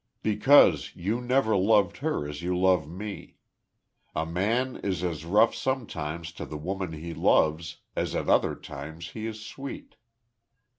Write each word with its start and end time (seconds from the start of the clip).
"Because 0.23 0.95
you 0.95 1.21
never 1.21 1.55
loved 1.55 1.97
her 1.97 2.27
as 2.27 2.41
you 2.41 2.57
love 2.57 2.89
me. 2.89 3.35
A 4.15 4.25
man 4.25 4.77
is 4.77 5.03
as 5.03 5.25
rough 5.25 5.53
sometimes 5.53 6.31
to 6.31 6.45
the 6.47 6.57
woman 6.57 6.93
he 6.93 7.13
loves 7.13 7.81
as 7.95 8.15
at 8.15 8.27
other 8.27 8.55
times 8.55 9.09
he 9.11 9.27
is 9.27 9.45
sweet." 9.45 9.97